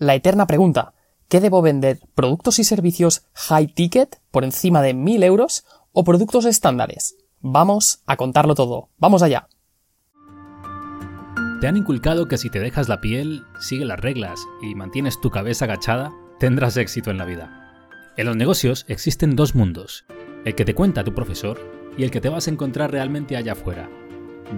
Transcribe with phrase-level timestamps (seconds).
[0.00, 0.94] la eterna pregunta,
[1.28, 2.00] ¿qué debo vender?
[2.14, 7.16] ¿Productos y servicios high ticket por encima de 1000 euros o productos estándares?
[7.40, 8.88] Vamos a contarlo todo.
[8.96, 9.48] Vamos allá.
[11.60, 15.28] ¿Te han inculcado que si te dejas la piel, sigue las reglas y mantienes tu
[15.30, 17.76] cabeza agachada, tendrás éxito en la vida?
[18.16, 20.06] En los negocios existen dos mundos,
[20.46, 21.60] el que te cuenta tu profesor
[21.98, 23.90] y el que te vas a encontrar realmente allá afuera.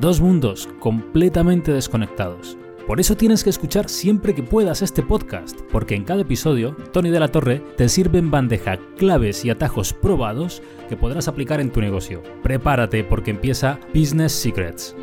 [0.01, 2.57] Dos mundos completamente desconectados.
[2.87, 7.11] Por eso tienes que escuchar siempre que puedas este podcast, porque en cada episodio, Tony
[7.11, 11.71] de la Torre te sirve en bandeja claves y atajos probados que podrás aplicar en
[11.71, 12.23] tu negocio.
[12.43, 14.97] Prepárate porque empieza Business Secrets.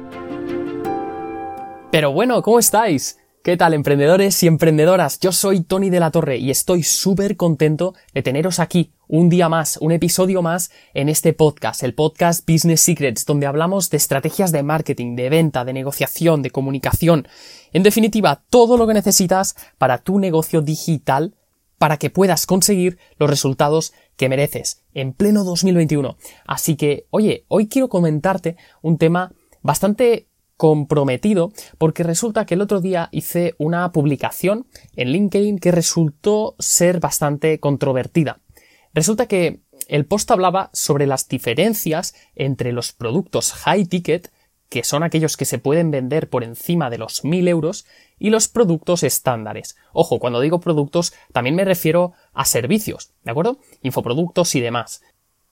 [1.90, 3.18] Pero bueno, ¿cómo estáis?
[3.44, 5.18] ¿Qué tal emprendedores y emprendedoras?
[5.20, 9.50] Yo soy Tony de la Torre y estoy súper contento de teneros aquí un día
[9.50, 14.52] más, un episodio más en este podcast, el podcast Business Secrets, donde hablamos de estrategias
[14.52, 17.28] de marketing, de venta, de negociación, de comunicación,
[17.74, 21.34] en definitiva, todo lo que necesitas para tu negocio digital
[21.80, 26.16] para que puedas conseguir los resultados que mereces en pleno 2021.
[26.46, 32.82] Así que, oye, hoy quiero comentarte un tema bastante comprometido porque resulta que el otro
[32.82, 38.42] día hice una publicación en LinkedIn que resultó ser bastante controvertida.
[39.00, 44.30] Resulta que el post hablaba sobre las diferencias entre los productos high ticket,
[44.68, 47.86] que son aquellos que se pueden vender por encima de los 1000 euros,
[48.18, 49.78] y los productos estándares.
[49.94, 53.60] Ojo, cuando digo productos también me refiero a servicios, ¿de acuerdo?
[53.84, 55.02] Infoproductos y demás.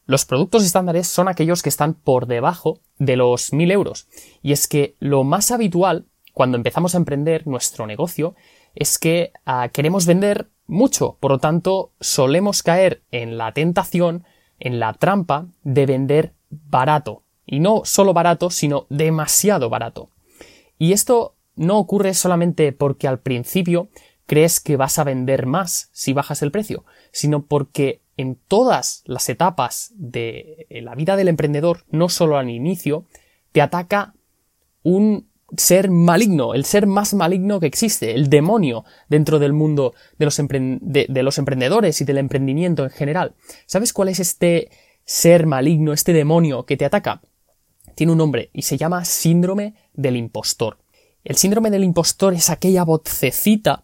[0.05, 4.09] Los productos estándares son aquellos que están por debajo de los 1000 euros.
[4.41, 8.35] Y es que lo más habitual cuando empezamos a emprender nuestro negocio
[8.75, 11.17] es que ah, queremos vender mucho.
[11.19, 14.25] Por lo tanto, solemos caer en la tentación,
[14.59, 17.23] en la trampa de vender barato.
[17.45, 20.09] Y no solo barato, sino demasiado barato.
[20.77, 23.89] Y esto no ocurre solamente porque al principio
[24.25, 29.29] crees que vas a vender más si bajas el precio, sino porque en todas las
[29.29, 33.05] etapas de la vida del emprendedor, no solo al inicio,
[33.51, 34.13] te ataca
[34.83, 40.25] un ser maligno, el ser más maligno que existe, el demonio dentro del mundo de
[40.25, 43.35] los, de los emprendedores y del emprendimiento en general.
[43.65, 44.69] ¿Sabes cuál es este
[45.03, 47.21] ser maligno, este demonio que te ataca?
[47.95, 50.77] Tiene un nombre y se llama síndrome del impostor.
[51.23, 53.83] El síndrome del impostor es aquella vocecita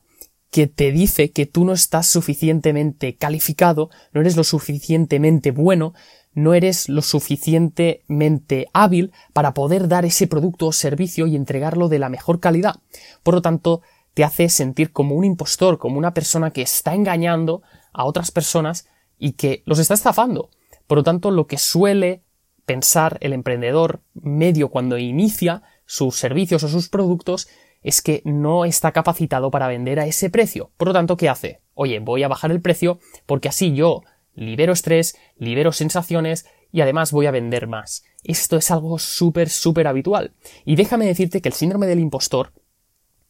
[0.54, 5.96] que te dice que tú no estás suficientemente calificado, no eres lo suficientemente bueno,
[6.36, 11.98] no eres lo suficientemente hábil para poder dar ese producto o servicio y entregarlo de
[11.98, 12.76] la mejor calidad.
[13.24, 13.82] Por lo tanto,
[14.14, 18.86] te hace sentir como un impostor, como una persona que está engañando a otras personas
[19.18, 20.52] y que los está estafando.
[20.86, 22.22] Por lo tanto, lo que suele
[22.68, 27.48] pensar el emprendedor medio cuando inicia sus servicios o sus productos
[27.84, 30.72] es que no está capacitado para vender a ese precio.
[30.78, 31.62] Por lo tanto, ¿qué hace?
[31.74, 37.12] Oye, voy a bajar el precio porque así yo libero estrés, libero sensaciones y además
[37.12, 38.04] voy a vender más.
[38.24, 40.34] Esto es algo súper, súper habitual.
[40.66, 42.54] Y déjame decirte que el síndrome del impostor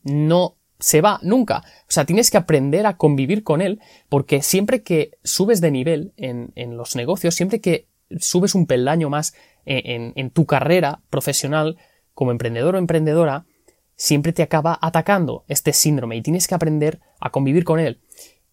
[0.03, 1.63] no se va nunca.
[1.83, 6.13] O sea, tienes que aprender a convivir con él porque siempre que subes de nivel
[6.15, 7.87] en, los negocios, siempre que
[8.19, 9.33] subes un peldaño más
[9.65, 11.77] en tu carrera profesional
[12.13, 13.45] como emprendedor o emprendedora,
[13.95, 17.99] siempre te acaba atacando este síndrome y tienes que aprender a convivir con él.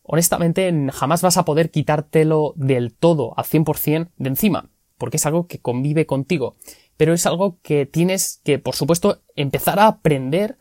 [0.02, 5.46] Honestamente, jamás vas a poder quitártelo del todo, al 100% de encima, porque es algo
[5.46, 6.56] que convive contigo.
[6.96, 10.58] Pero es algo que tienes que, por supuesto, empezar a aprender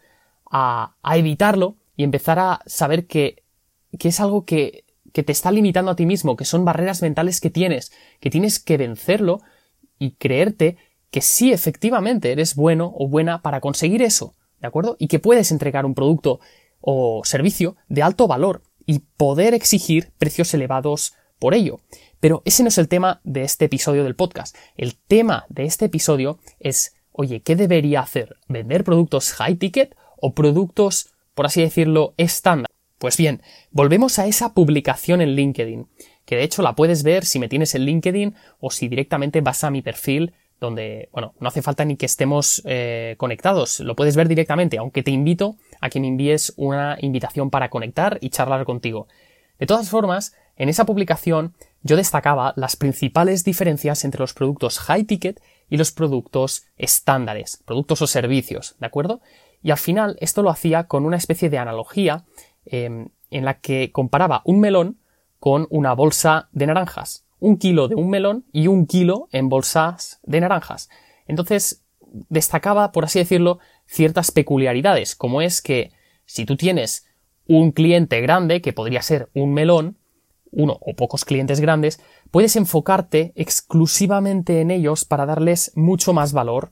[0.51, 3.44] a, evitarlo y empezar a saber que,
[3.91, 7.50] es algo que, que te está limitando a ti mismo, que son barreras mentales que
[7.50, 9.41] tienes, que tienes que vencerlo
[9.97, 10.78] y creerte
[11.11, 14.35] que sí efectivamente eres bueno o buena para conseguir eso.
[14.62, 14.96] ¿De acuerdo?
[15.00, 16.40] Y que puedes entregar un producto
[16.81, 21.80] o servicio de alto valor y poder exigir precios elevados por ello.
[22.20, 24.56] Pero ese no es el tema de este episodio del podcast.
[24.75, 28.38] El tema de este episodio es, oye, ¿qué debería hacer?
[28.47, 32.70] ¿Vender productos high ticket o productos, por así decirlo, estándar?
[32.97, 33.41] Pues bien,
[33.72, 35.88] volvemos a esa publicación en LinkedIn,
[36.26, 39.64] que de hecho la puedes ver si me tienes en LinkedIn o si directamente vas
[39.64, 44.16] a mi perfil donde, bueno, no hace falta ni que estemos eh, conectados, lo puedes
[44.16, 48.66] ver directamente, aunque te invito a que me envíes una invitación para conectar y charlar
[48.66, 49.08] contigo.
[49.58, 51.53] De todas formas, en esa publicación
[51.84, 58.02] yo destacaba las principales diferencias entre los productos high ticket y los productos estándares, productos
[58.02, 59.22] o servicios, ¿de acuerdo?
[59.61, 62.26] Y al final esto lo hacía con una especie de analogía
[62.66, 65.00] em, en la que comparaba un melón
[65.40, 70.20] con una bolsa de naranjas un kilo de un melón y un kilo en bolsas
[70.24, 70.90] de naranjas.
[71.28, 71.84] Entonces,
[72.30, 75.91] destacaba, por así decirlo, ciertas peculiaridades, como es que
[76.26, 77.08] si tú tienes
[77.47, 79.97] un cliente grande, que podría ser un melón,
[80.52, 82.00] uno o pocos clientes grandes,
[82.32, 86.72] puedes enfocarte exclusivamente en ellos para darles mucho más valor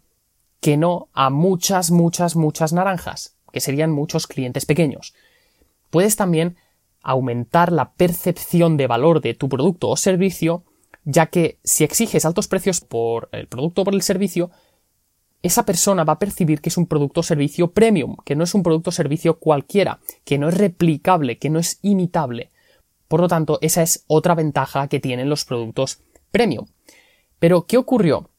[0.59, 5.13] que no a muchas, muchas, muchas naranjas, que serían muchos clientes pequeños.
[5.89, 6.57] Puedes también
[7.07, 10.65] aumentar la percepción de valor de tu producto o servicio,
[11.05, 14.51] ya que si exiges altos precios por el producto o por el servicio,
[15.41, 18.53] esa persona va a percibir que es un producto o servicio premium, que no es
[18.53, 22.51] un producto o servicio cualquiera, que no es replicable, que no es imitable.
[23.07, 26.65] Por lo tanto, esa es otra ventaja que tienen los productos premium.
[27.39, 28.29] Pero, ¿qué ocurrió?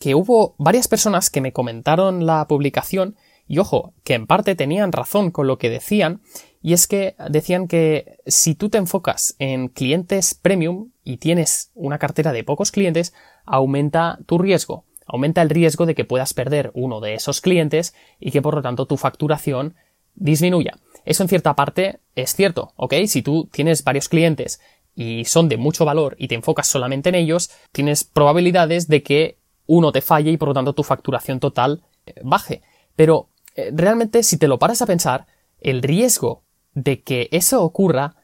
[0.00, 3.14] Que hubo varias personas que me comentaron la publicación
[3.46, 6.20] y ojo, que en parte tenían razón con lo que decían,
[6.62, 11.98] y es que decían que si tú te enfocas en clientes premium y tienes una
[11.98, 13.12] cartera de pocos clientes,
[13.44, 18.30] aumenta tu riesgo, aumenta el riesgo de que puedas perder uno de esos clientes y
[18.30, 19.74] que por lo tanto tu facturación
[20.14, 20.78] disminuya.
[21.04, 22.94] Eso en cierta parte es cierto, ¿ok?
[23.06, 24.60] Si tú tienes varios clientes
[24.94, 29.38] y son de mucho valor y te enfocas solamente en ellos, tienes probabilidades de que
[29.66, 32.62] uno te falle y por lo tanto tu facturación total eh, baje.
[32.96, 33.28] Pero
[33.72, 35.26] realmente si te lo paras a pensar,
[35.60, 36.42] el riesgo
[36.74, 38.16] de que eso ocurra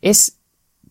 [0.00, 0.38] es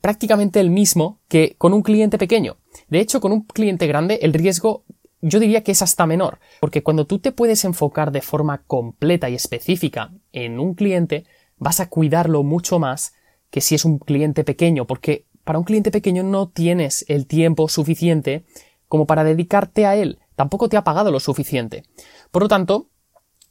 [0.01, 2.57] prácticamente el mismo que con un cliente pequeño.
[2.89, 4.83] De hecho, con un cliente grande el riesgo
[5.22, 9.30] yo diría que es hasta menor, porque cuando tú te puedes enfocar de forma completa
[9.30, 11.25] y específica en un cliente,
[11.57, 13.13] vas a cuidarlo mucho más
[13.51, 17.68] que si es un cliente pequeño, porque para un cliente pequeño no tienes el tiempo
[17.69, 18.45] suficiente
[18.88, 21.84] como para dedicarte a él, tampoco te ha pagado lo suficiente.
[22.31, 22.89] Por lo tanto,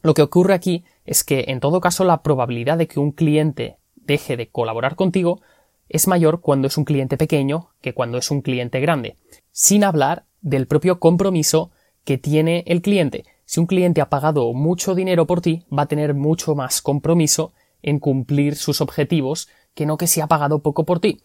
[0.03, 3.77] lo que ocurre aquí es que en todo caso la probabilidad de que un cliente
[3.97, 5.41] deje de colaborar contigo
[5.89, 9.17] es mayor cuando es un cliente pequeño que cuando es un cliente grande,
[9.51, 11.71] sin hablar del propio compromiso
[12.05, 13.25] que tiene el cliente.
[13.45, 17.53] Si un cliente ha pagado mucho dinero por ti, va a tener mucho más compromiso
[17.83, 21.21] en cumplir sus objetivos que no que si ha pagado poco por ti.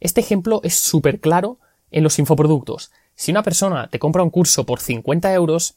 [0.00, 1.58] Este ejemplo es súper claro
[1.90, 2.90] en los infoproductos.
[3.14, 5.76] Si una persona te compra un curso por 50 euros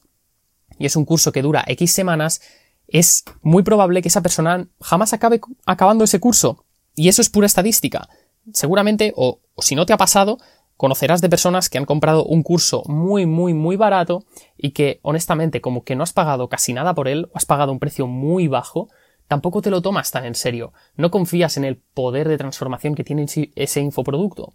[0.82, 2.42] y es un curso que dura X semanas,
[2.88, 6.66] es muy probable que esa persona jamás acabe acabando ese curso.
[6.96, 8.10] Y eso es pura estadística.
[8.52, 10.40] Seguramente, o, si no te ha pasado,
[10.78, 14.26] conocerás de personas que han comprado un curso muy, muy, muy barato
[14.58, 17.72] y que, honestamente, como que no has pagado casi nada por él o has pagado
[17.72, 18.90] un precio muy bajo,
[19.28, 20.74] tampoco te lo tomas tan en serio.
[20.96, 24.54] No confías en el poder de transformación que tiene ese infoproducto.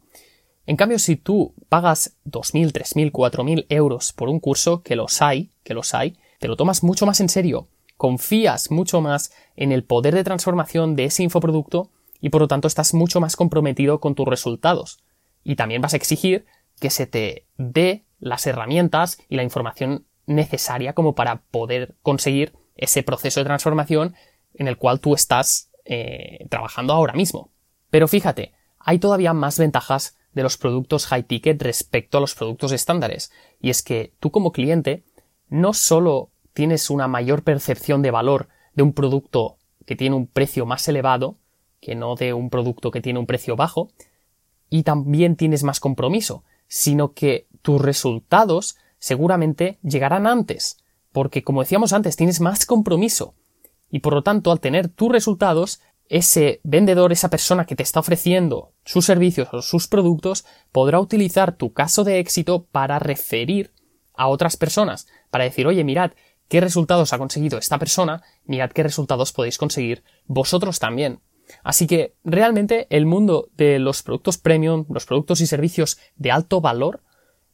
[0.66, 5.50] En cambio, si tú pagas 2.000, 3.000, 4.000 euros por un curso, que los hay,
[5.62, 7.68] que los hay, te lo tomas mucho más en serio.
[7.96, 11.90] Confías mucho más en el poder de transformación de ese infoproducto
[12.20, 14.98] y por lo tanto estás mucho más comprometido con tus resultados
[15.44, 16.44] y también vas a exigir
[16.80, 23.04] que se te dé las herramientas y la información necesaria como para poder conseguir ese
[23.04, 24.16] proceso de transformación
[24.54, 27.52] en el cual tú estás eh, trabajando ahora mismo.
[27.90, 32.70] Pero fíjate, hay todavía más ventajas de los productos high ticket respecto a los productos
[32.70, 33.32] estándares.
[33.60, 35.02] Y es que tú como cliente
[35.48, 40.66] no solo tienes una mayor percepción de valor de un producto que tiene un precio
[40.66, 41.38] más elevado
[41.80, 43.90] que no de un producto que tiene un precio bajo,
[44.68, 50.78] y también tienes más compromiso, sino que tus resultados seguramente llegarán antes,
[51.12, 53.34] porque como decíamos antes, tienes más compromiso.
[53.88, 58.00] Y por lo tanto, al tener tus resultados, ese vendedor, esa persona que te está
[58.00, 63.72] ofreciendo sus servicios o sus productos, podrá utilizar tu caso de éxito para referir
[64.14, 66.12] a otras personas, para decir, oye, mirad
[66.48, 71.20] qué resultados ha conseguido esta persona, mirad qué resultados podéis conseguir vosotros también.
[71.62, 76.60] Así que realmente el mundo de los productos premium, los productos y servicios de alto
[76.60, 77.02] valor,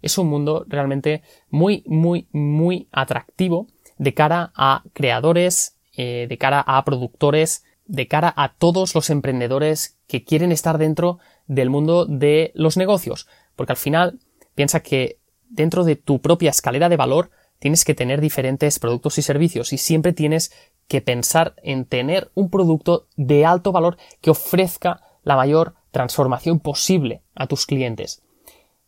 [0.00, 3.68] es un mundo realmente muy, muy, muy atractivo
[3.99, 9.98] de cara a creadores, eh, de cara a productores, de cara a todos los emprendedores
[10.06, 13.28] que quieren estar dentro del mundo de los negocios.
[13.56, 14.18] Porque al final
[14.54, 19.22] piensa que dentro de tu propia escalera de valor tienes que tener diferentes productos y
[19.22, 20.52] servicios y siempre tienes
[20.88, 27.22] que pensar en tener un producto de alto valor que ofrezca la mayor transformación posible
[27.34, 28.22] a tus clientes.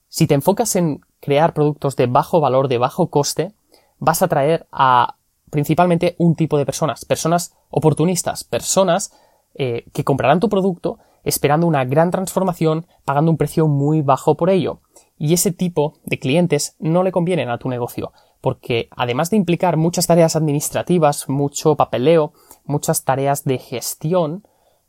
[0.08, 3.52] Si te enfocas en crear productos de bajo valor, de bajo coste,
[3.98, 5.13] vas a atraer a
[5.54, 9.12] principalmente un tipo de personas, personas oportunistas, personas
[9.54, 14.50] eh, que comprarán tu producto esperando una gran transformación, pagando un precio muy bajo por
[14.50, 14.80] ello.
[15.16, 19.76] Y ese tipo de clientes no le convienen a tu negocio porque además de implicar
[19.76, 22.32] muchas tareas administrativas, mucho papeleo,
[22.64, 24.42] muchas tareas de gestión,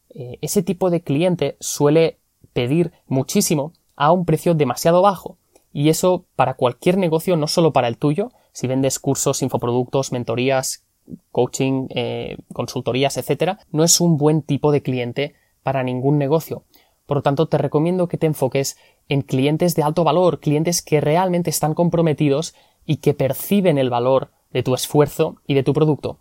[0.09, 2.17] eh, ese tipo de cliente suele
[2.53, 5.37] pedir muchísimo a un precio demasiado bajo.
[5.77, 10.85] Y eso para cualquier negocio, no solo para el tuyo, si vendes cursos, infoproductos, mentorías,
[11.33, 16.63] coaching, eh, consultorías, etcétera, no es un buen tipo de cliente para ningún negocio.
[17.05, 18.77] Por lo tanto, te recomiendo que te enfoques
[19.09, 22.55] en clientes de alto valor, clientes que realmente están comprometidos
[22.85, 26.19] y que perciben el valor de tu esfuerzo y de tu producto.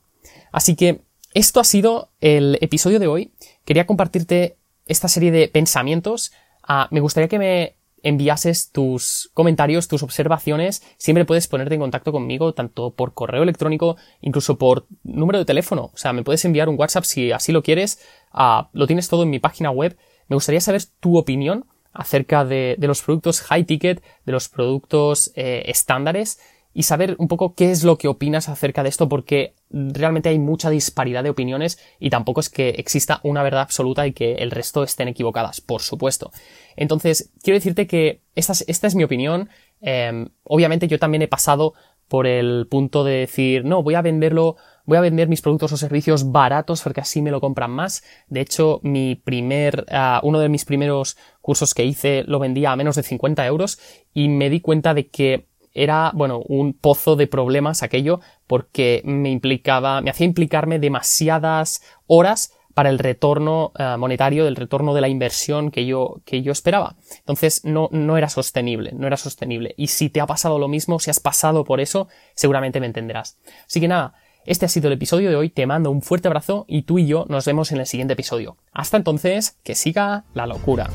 [0.50, 3.32] Así que esto ha sido el episodio de hoy.
[3.64, 4.56] Quería compartirte
[4.86, 6.32] esta serie de pensamientos.
[6.64, 10.82] Ah, me gustaría que me enviases tus comentarios, tus observaciones.
[10.98, 15.90] Siempre puedes ponerte en contacto conmigo, tanto por correo electrónico, incluso por número de teléfono.
[15.92, 18.00] O sea, me puedes enviar un WhatsApp si así lo quieres.
[18.30, 19.96] Ah, lo tienes todo en mi página web.
[20.28, 25.62] Me gustaría saber tu opinión acerca de, los productos high ticket, de los productos eh,
[25.66, 26.38] estándares
[26.74, 30.40] y saber un poco qué es lo que opinas acerca de esto porque realmente hay
[30.40, 34.50] mucha disparidad de opiniones y tampoco es que exista una verdad absoluta y que el
[34.50, 36.32] resto estén equivocadas, por supuesto.
[36.76, 39.48] Entonces, quiero decirte que esta es, esta es mi opinión.
[39.80, 41.74] Em, obviamente yo también he pasado
[42.08, 45.76] por el punto de decir, no, voy a venderlo, voy a vender mis productos o
[45.76, 48.02] servicios baratos porque así me lo compran más.
[48.28, 52.76] De hecho, mi primer, ah, uno de mis primeros cursos que hice lo vendía a
[52.76, 53.78] menos de 50 euros
[54.12, 59.30] y me di cuenta de que era, bueno, un pozo de problemas aquello porque me
[59.30, 65.08] implicaba, me hacía implicarme demasiadas horas para el retorno eh, monetario, del retorno de la
[65.08, 66.96] inversión que yo, que yo esperaba.
[67.18, 69.74] Entonces no, no era sostenible, no era sostenible.
[69.76, 73.38] Y si te ha pasado lo mismo, si has pasado por eso, seguramente me entenderás.
[73.66, 74.14] Así que nada,
[74.44, 77.06] este ha sido el episodio de hoy, te mando un fuerte abrazo y tú y
[77.06, 78.56] yo nos vemos en el siguiente episodio.
[78.72, 80.90] Hasta entonces, que siga la locura.